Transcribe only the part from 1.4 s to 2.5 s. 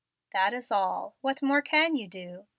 more can you do?